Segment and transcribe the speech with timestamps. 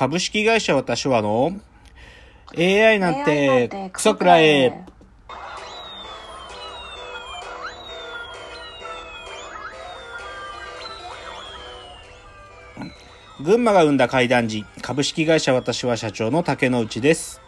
[0.00, 1.52] 株式会社私はの
[2.56, 4.86] AI なんてクソくらえ。
[13.44, 17.42] 群馬が生んだ怪談時株式会社私は社長の竹之内です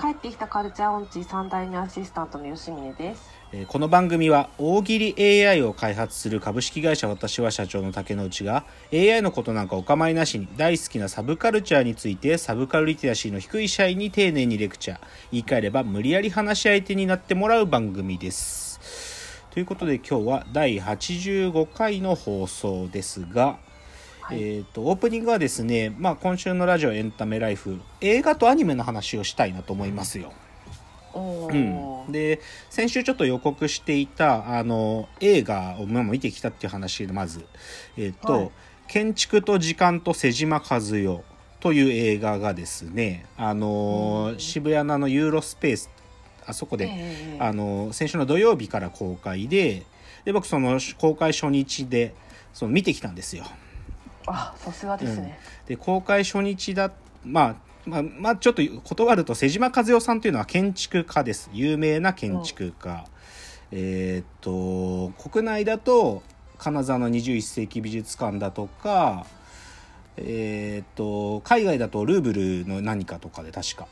[0.00, 3.35] 帰ってきたカルチャーオンチ3代目アシスタントの吉峰ですえー
[3.68, 14.98] この番組は大喜利 AI を開発する株式会社私は社長の竹之内が AI のことなんかお構いなしに大好きなサブカルチャーについてサブカルリテラシーの低い社員に丁寧にレクチャー。
[15.30, 18.80] 言い換えれば無理やり話し相手になってもらう番組です。
[19.52, 23.58] ということで今日は第85回の放送ですが、
[24.22, 24.42] はい。
[24.42, 30.32] えー、とオープニングはですね、まあ、今週のラジオエンタメライフ映画とアニメの話をしたいなと思いますよ。
[31.16, 37.44] おうーん、で先週ちょっと予告していたあの映画をまあ見てきたっていう話でまず、
[37.96, 38.50] えっとはい。
[38.88, 41.20] 建築と時間と瀬島和代」
[41.58, 44.38] という映画がですねあの、うん。
[44.38, 45.90] 渋谷のユーロスペース
[46.46, 46.88] あそこで、え
[47.34, 49.82] えあの先週の土曜日から公開で
[50.24, 52.14] で僕その公開初日で
[52.52, 53.44] その見てきたんですよ。
[54.26, 56.90] あさすがですね、で公開初日だ
[57.24, 57.54] まあ
[57.86, 61.48] まあ、まあ、ちょっと断ると瀬島和代さんというのは建築家です。
[61.52, 63.06] 有名な建築家、
[63.70, 66.22] えーっと国内だと
[66.58, 69.26] 金沢の21世紀美術館だとか
[70.16, 73.86] えーっと海外だとルーブルの何かとかで確か。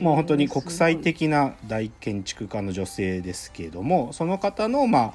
[0.00, 5.14] もう本当に国際的な大建築家の女性ですけれどもその方の、まあ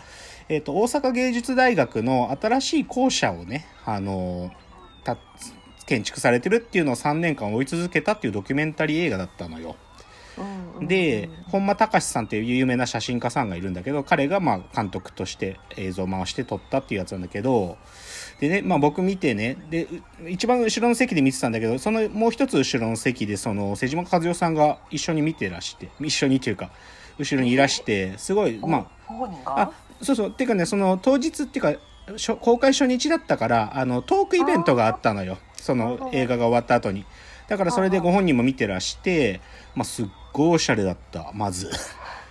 [0.49, 4.51] えー、と大阪芸術大学の新しい校舎をねあの
[5.03, 5.17] た
[5.85, 9.75] 建築されてるっていうのを3年間追い続けたっていうドキュメンタリー映画だったのよ。
[10.81, 17.77] で本間隆さんっていう有名な写真家さんがいるんだけど彼がまあ監督として映像を回して撮ったっていうやつなんだけど
[18.41, 19.87] でね、まあ、僕見てねで
[20.21, 26.69] う一番後ろの席で見てたんだけどそのもう一つ後ろの席でその瀬島和代さんが一緒に見てらして一緒にっていうか
[27.17, 30.27] 後ろにいらしてすごいまああそうそう。
[30.27, 31.79] っていうかねその当日っていうか
[32.17, 37.05] 初公開初日だったからあのトークイベントがあったのよその映画が終わった後に。
[37.47, 39.41] だからそれでご本人も見てらして、
[39.73, 41.31] まあ、すっごいおしゃれだった。
[41.33, 41.71] まず、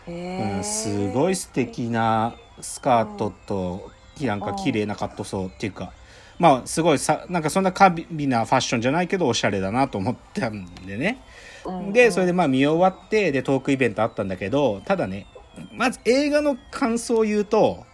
[0.06, 3.90] うん、すごい素敵なスカートと
[4.20, 5.92] なんか綺麗なカットソーっていうか。
[6.38, 11.20] まあすごいさなんかそんな過敏なファッションじゃないけどおしゃれだなと思ったんでね。
[11.64, 11.92] うん。
[11.92, 15.26] でそれでまあ見終わってでトークイベントあったんだけどただね
[15.72, 17.84] まず映画の感想を言うと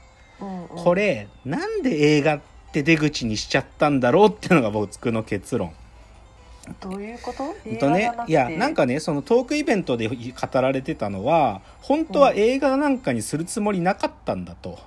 [0.77, 2.41] これなんで映画
[2.71, 5.73] って出口にしちゃったんだろうっていうのが僕の結論。
[6.79, 10.15] どういうことほんとねいやなんかねそのトークイベントで語
[10.61, 14.79] られてたのは本当は映画なんかにするつもりなかったんだと。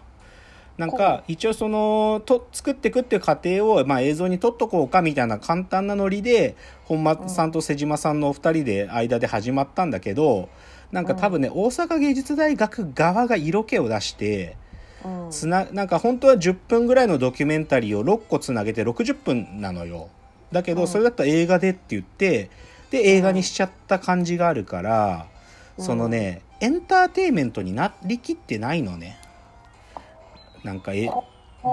[0.77, 6.55] なんか一応そのと作っていくっていう過程を、まあ、映像に撮っとこうかみたいな簡単なノリで
[6.85, 10.49] 本間さんと瀬島さんのお二人で間で始まったんだけど
[10.91, 14.62] なんか多分ね、大阪芸術大学側が色気を出してうん
[15.29, 20.09] つななんか本当は10分ぐらいのドキュメンタリーを6個つなげて60分なのよ。
[20.51, 20.77] だけうん。
[20.77, 22.49] どそれだったら映画でって言って
[22.91, 25.27] で映画にしちゃった感じがあるから、
[25.77, 25.85] うん。
[25.85, 29.17] そのねエンターテインメントになりきってないのね。
[30.63, 31.09] なんかえ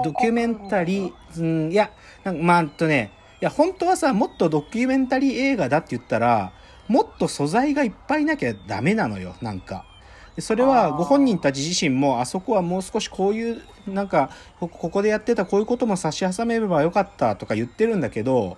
[0.03, 1.91] ドキュメンタリー、うん、いや
[2.23, 3.11] なんかまああとね
[3.41, 6.53] いや本当はさもっとドキュメンタリー映画だって言ったら
[6.87, 9.85] もっと素材がいっぱいなきゃダメなのよなんか。
[9.85, 9.90] で
[10.39, 18.57] それはご本人たち自身もあそこはもう少しこういうなんかこここでやってたこういうことも差し挟めればよかったとか言ってるんだけど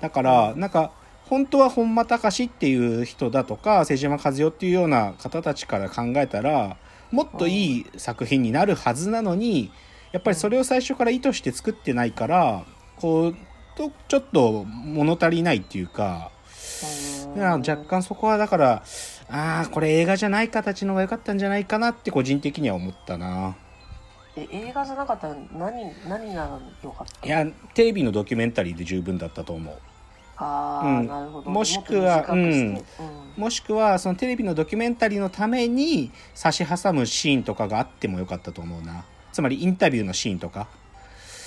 [0.00, 0.92] だからなんか
[1.24, 6.76] 本当は本間隆っていう人だとか瀬島和代っていうような方たちから考えたら
[7.10, 9.70] もっといい作品になるはずなのに
[10.12, 12.64] やっぱりそれを最初から意図して作ってないから
[12.96, 13.36] こう
[13.76, 16.30] とちょっと物足りないっていうか
[17.58, 18.82] 若干そこはだから
[19.28, 23.56] ああこれ映画じゃない形の方が良かったんじゃないかなって個人的には思ったな。
[24.36, 27.26] え映画じゃなかったら何何ならよかった？
[27.26, 29.74] いやテレビのドキュメンタリーで十分だったと思う。
[30.36, 31.06] ああ、うん。
[31.06, 31.50] なるほど。
[31.50, 33.02] もしくはもっと短くして。
[33.36, 33.42] うん。
[33.42, 39.04] もしくはそのテレビのドキュメンタリーのために差し挟むシーンとかがあってもよかったと思うな。
[39.32, 40.68] つまりインタビューのシーンとか。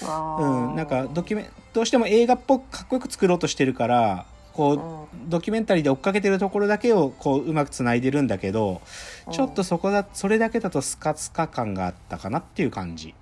[0.01, 8.81] うん、なんかドキュメどうしても映画っぽくかっこよく作ろうとしてるからこう、ドキュメンタリーで追っかけてるところだけをこううまくつないでるんだけど
[9.27, 9.33] うん。
[9.33, 13.13] ちょっとそこだそれだけだとスカスカ感があったかなっていう感じ、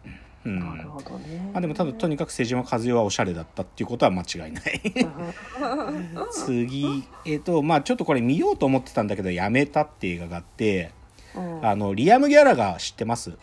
[0.46, 0.60] うん。
[0.60, 1.50] なるほどね。
[1.54, 4.82] まあ、でもただとにかく瀬島和代はおしゃれだったっていうことは間違いない。
[6.32, 10.92] 次えっ、とまあちょっとこれ見ようと思ってたんだけどやめたって映画があって
[11.36, 11.66] うん。
[11.66, 13.34] あのリアム・ギャラが知ってます？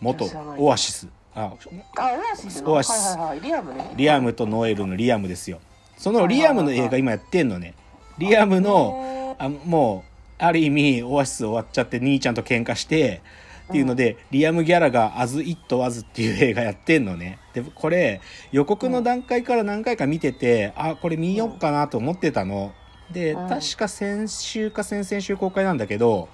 [0.00, 0.26] 元
[0.58, 1.08] オアシス。
[1.34, 1.52] あ
[1.96, 2.72] あオアシスの？
[2.72, 3.16] オアシス。
[3.16, 3.40] はいはいはい。
[3.40, 3.92] リアムね。
[3.96, 5.60] リアムとノエルのリアムですよ
[5.96, 7.74] そのリアムの映画今やってんのね。
[8.18, 13.22] リアムのあもうある意味オアシス終わっちゃって兄ちゃんと喧嘩して
[13.68, 17.38] っていうので、リアム・ギャラが「アズ・イット・ワズ」っていう映画やってんのね。
[17.54, 18.20] でこれ
[18.52, 22.72] 予告の段階から何回か見てて、あこれ見よっかなと思ってたの。
[23.10, 23.48] で、うん。
[23.48, 26.28] 確か先週か先々週公開なんだけど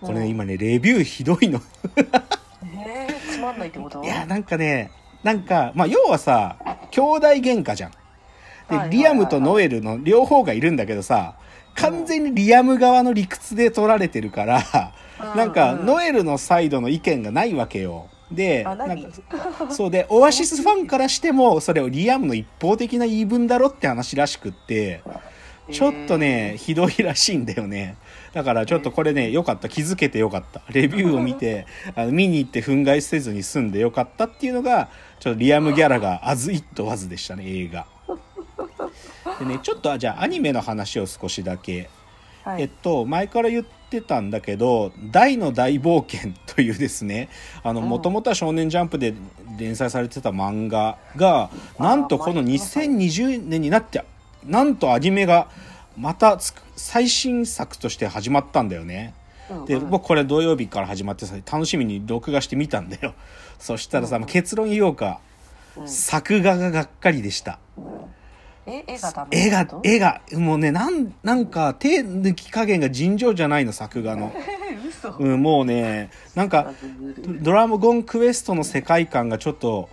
[0.00, 0.28] これね、うん。
[0.28, 1.60] 今ねレビューひどいの。
[1.96, 4.02] えー、つまんないってこと？
[4.02, 4.90] いやなんかね
[5.22, 6.56] なんかまあ要はさ
[6.90, 7.92] 兄弟喧嘩じゃん
[8.70, 11.34] で、リアムとノエルの両方がいるんだけどさ
[11.74, 14.92] 完全にリアム側の理屈で取られてるから、
[15.36, 18.08] なんか、ノエルのサイドの意見がないわけよ。
[18.30, 19.08] で、なんか、
[19.70, 25.02] そうで、オアシスファンからしても、それをリアムの一方的な言い分だろって話らしくって、
[25.70, 27.96] ちょっとね、ひどいらしいんだよね。
[28.32, 29.68] だからちょっとこれね、よかった。
[29.68, 30.62] 気づけてよかった。
[30.70, 34.88] レビューを見て、あの見に行って憤慨せずに済んでよかったっていうのが、
[35.18, 37.86] ちょっとリアム・ギャラがアズ・イット・ワズでしたね、映画。
[39.40, 41.88] でね、ちょっと、あじゃあアニメの話を少しだけ。
[42.44, 42.62] はい。
[42.62, 47.28] えっと、前から言ってたんだけど「大の大冒険」というですね
[47.64, 47.76] うん。
[47.76, 49.14] もともとは「少年ジャンプ」で
[49.58, 54.02] 連載されてた漫画がなんとこの2020年になって
[54.46, 55.48] なんとアニメが
[55.98, 56.38] また
[56.76, 59.12] 最新作として始まったんだよね。
[59.66, 63.14] で僕これ土曜日から始まってさ楽しみに録画して見たんだよ。
[63.58, 64.24] そしたらさ、うん。
[64.24, 65.20] 結論言おうか、
[65.76, 65.88] うん。
[65.88, 67.58] 作画ががっかりでした
[68.70, 74.32] え絵がダメ絵が絵がもうねなんなんか手抜き加減が尋常じゃないの作画の、
[74.88, 75.10] 嘘。
[75.18, 76.72] うん、もうねなんか
[77.42, 79.88] ドラゴンクエストの世界観がちょっと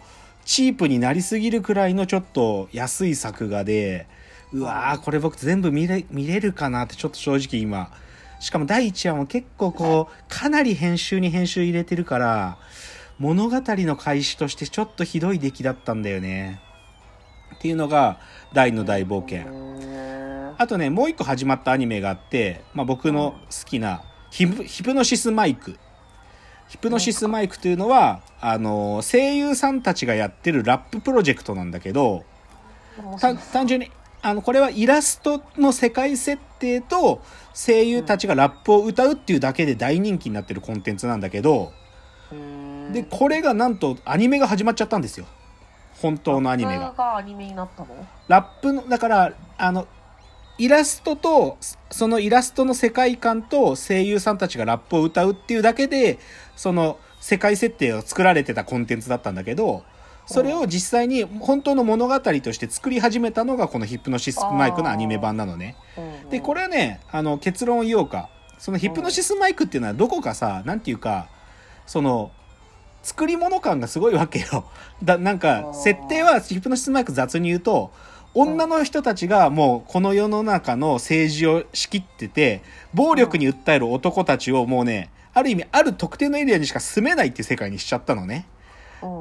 [0.45, 4.07] チープになりすぎるくらいのちょっと安い作画で
[4.53, 7.91] うわーこれ僕全部見れ見れるかなってちょっと正直今。
[8.39, 12.57] しかも第1話も結構こうかなり編集に編集入れてるから
[13.19, 16.61] 物語の開始としてちょっとひどい出来だったんだよね
[17.55, 18.19] っていうのが
[18.53, 19.67] 大の大冒険険
[20.57, 25.77] あとね、もう一個始まったアニメがあって、まあ、僕の好きなヒプヒプノシスマイク。
[26.67, 32.25] ヒプノシスマイクというのは、あの、声優さんたちがやってるラッププロジェクトなんだけど、
[33.21, 33.91] た単純に、
[34.21, 37.21] あの、これはイラストの世界設定と
[37.53, 41.71] 声優たちがラップを歌うっていうだけで大人気になってるコンテンツなんだけど、
[42.91, 45.27] で、これがなんとアニメが始まっちゃったんですよ。
[46.01, 46.91] 本当のアニメが。
[46.91, 47.89] がアニメになったの？
[48.27, 49.87] ラップの、だから、あの、
[50.57, 51.57] イラストと、
[51.91, 56.19] そのイラストの世界観と声優さんたちがラップを歌うっていうだけで、
[56.55, 59.83] その世界設定を作られてたコンテンツだったんだけど、
[60.25, 65.75] それを実際に本当の物語として作り始めたのがこのヒップノシスマイクのアニメ版なのね。
[66.29, 68.29] で、これはね、あの、結論を言おうか。
[68.57, 71.29] そのヒプノシスマイクっていうのはどこかさ、なんていうか、
[71.85, 72.31] その、
[73.07, 74.65] 作り物感がすごいわけよ。
[75.01, 77.89] だ、なんか、設定はヒプノシスマイク雑に言うと、
[78.33, 82.61] 女の人たちがもうこの世の中の政治を仕切ってて、
[82.93, 88.45] 暴力に訴える男たちをもうね、ある意味ある特定のエリアにしか住めないって世界にしちゃったのね。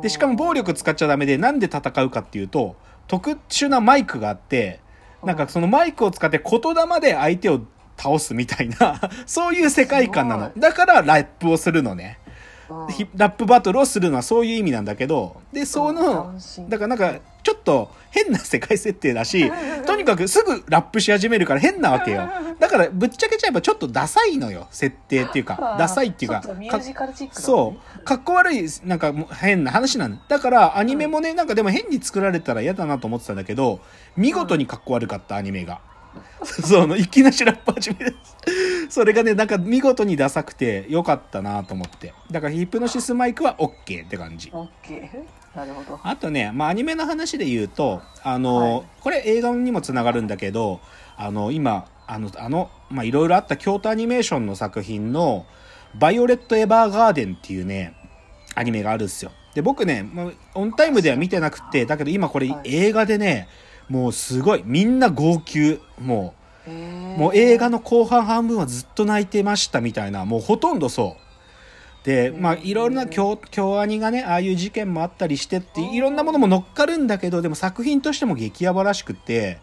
[0.02, 2.74] で、しかも暴力使っちゃダメで、なんで戦うかっていうと、
[3.06, 4.80] 特殊なマイクがあって、
[5.22, 7.60] なんかそのマイクを使って言霊で相手を
[7.96, 10.50] 倒すみたいな、 そういう世界観なの。
[10.58, 12.18] だからラップをするのね。
[12.90, 16.34] ヒラップバトルをするのはそういう意味なんだけど、で、その、
[16.68, 19.52] だからなんか、ちょっと変な世界設定だし、
[19.86, 22.28] とにかくすぐラップし始めるから変なわけよ。
[22.58, 25.76] だからぶっちゃけちゃえばちょっとダサいのよ、設定っていうか。
[25.78, 26.42] ダサいっていうか。
[27.32, 28.04] そう。
[28.04, 30.18] かっこ悪い、なんか変な話なんだ。
[30.28, 33.80] だからアニメもね、なんかでも変に作られたら嫌だなと思ってたんだけど、
[34.16, 35.80] 見事にかっこ悪かったアニメが。
[36.44, 38.16] その、いきなしラップ始める。
[38.88, 42.14] それがね、なんか見事にダサくてよかったなと思って。
[42.30, 44.50] だからヒプノシスマイクは OK って感じ。
[44.52, 45.24] オッケー
[45.56, 50.80] なるほどあとね、まあ、アニメの話で言うと、あの、はいこれ映画にもつながるんだけど、
[51.16, 55.46] あの、今、あの、あの、まあ、いろいろあった京都アニメーションの作品の、
[55.94, 57.94] バイオレット・エヴァーガーデンっていうね、
[58.54, 59.30] アニメがあるんですよ。
[59.54, 60.06] で、僕ね、
[60.54, 63.48] オンタイムでは見てなくて、だけど今これはい映画でね、
[63.88, 65.80] もうすごい、みんな号泣。
[66.00, 66.34] も
[66.66, 71.16] う、ももう映画の後半半分はずっと泣いてましたみたいな、もうほとんどそ
[72.02, 72.06] う。
[72.06, 79.58] で、まあ、いろいろな京、京アニがね、ああいう事件もあったりしてって、いろんなものも乗っかるんだけど、でも作品としても激ヤバらしくって、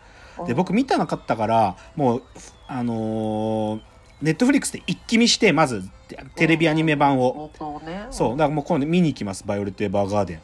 [0.47, 2.23] で、僕見たなかったから、もう、
[2.67, 3.81] あのー
[4.21, 7.51] ネットフリックスで一気見して、まず、テテレビアニメ版を。
[7.85, 8.07] ね。
[8.09, 10.41] そう、だからもう今度見に行きます、バイオレット・エヴァーガーデン。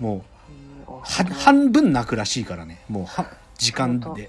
[0.00, 0.24] も
[1.02, 3.26] 半半分泣くらしいからね、もう、は
[3.58, 4.28] 時間で。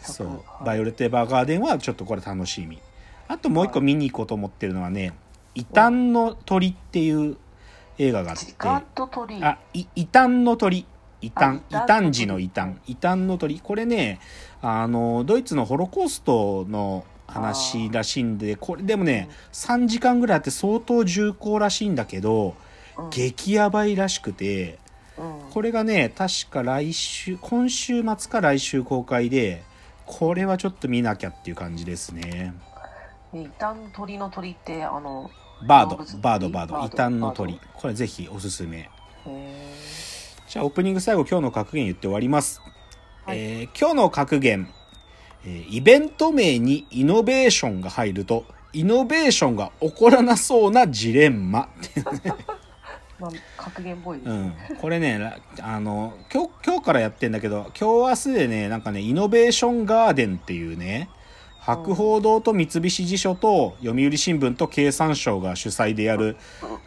[0.00, 0.64] そう、はい。
[0.64, 2.80] バイオレット・エヴァーガーデンはちょっとこれ楽しみ。
[3.28, 5.14] あともう一個見に行こうと思ってるのはね、
[5.54, 7.36] 異端の鳥っていう
[7.98, 8.54] 映画があって、
[9.42, 10.86] あ、い異端の鳥。
[11.22, 11.60] 異端。
[11.70, 12.76] 異あ端児の異端。
[12.86, 13.60] 異端の鳥。
[13.60, 14.20] これね
[14.62, 22.54] あのドイツのホロコーストの話らしいんでこれでもね3時間ぐらいあって相当重厚らしいんだけど
[22.98, 23.10] うん。
[23.10, 24.85] 激ヤバいらしくてうん
[25.56, 29.62] これがね確か来週今週末か来週公開で
[30.04, 32.52] これはちょっと見なきゃっていう感じですね。
[33.32, 35.30] ね異端鳥の鳥ってあの
[35.66, 36.94] バードバードバード。
[36.94, 37.58] 異端の鳥。
[37.72, 38.90] これぜひおすすめ。
[40.46, 42.60] じゃあオープニング最後今日の格言言って終わります、
[43.24, 43.38] はい。
[43.38, 44.68] えー今日の格言、
[45.46, 48.44] えーイベント名にイノベーションが入ると
[48.74, 51.62] イノベーションが起こらなそうなジレンマ。
[51.62, 52.02] って
[53.18, 54.42] まあ格言っぽいですうん。
[54.48, 61.08] ね、、これねらあの今日今日からやってんだけど今日明日でねなんかねイノベーションガーデンっていうね
[61.60, 66.36] 博報堂と三菱地所と読売新聞と経産省が主催でやる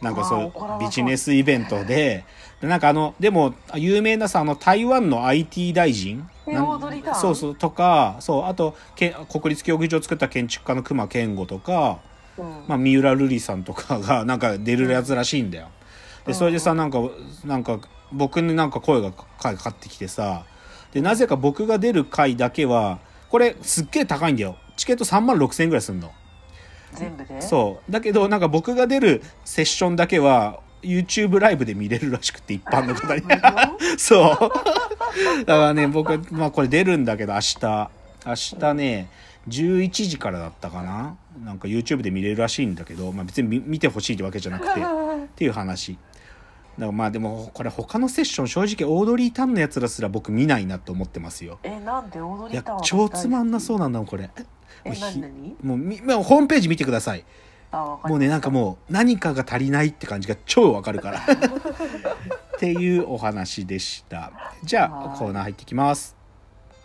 [0.02, 2.24] なんかそうビジネススイベントで
[2.62, 6.30] でなんかあのでも有名なさあの台湾の IT 大臣？
[7.16, 12.00] そうそうとかそうあとけ国立競技場を作った建築家の隈研吾とか、
[12.38, 12.64] うん。
[12.68, 15.68] まあ、三浦瑠麗さんとかがなんか出るやつらしいんだよ。
[16.26, 17.00] でそれでさなんか
[17.46, 17.80] なんか
[18.12, 20.46] 僕になんか声がかかってきてさ
[20.92, 23.00] でなぜか僕が出る回だけは
[23.30, 24.58] これすっげえ高いんだよ。
[24.76, 26.12] チケット3万6千円ぐらいすんの。
[26.94, 27.42] 全部で？
[27.42, 27.92] そう。
[27.92, 33.22] だけどなんか僕が出るセッションだけは YouTube ライブで見れるらしくて一般の方に。
[33.98, 35.46] そう。
[35.46, 37.90] だからね僕まあこれ出るんだけど明日。
[38.26, 39.10] 明日ね
[39.48, 41.16] 11時からだったかな。
[41.46, 44.82] なんか YouTube で見れるらしいんだけど、まあ、別に見見てほしいってわけじゃなくて。
[44.82, 44.84] っ
[45.36, 45.98] ていう話
[46.80, 51.60] だからまあでもこれ他のセッション正直オードリー・タンのやつらすら僕見ないなと思ってますよ。
[51.62, 54.30] えなんで踊いやりたわ超つまんなそうなんだもんこれ。
[54.86, 54.94] え
[55.62, 57.26] もうみもうホームページ見てください。
[57.72, 61.20] もうねなんかもう何かが足りないって感じが超わかるから。
[62.56, 64.32] っていうお話でした。
[64.64, 65.20] じゃあはい。
[65.20, 66.19] コーナー入ってきます